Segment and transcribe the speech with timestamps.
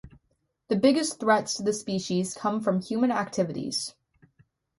[0.69, 3.93] The biggest threats to the species come from human activities.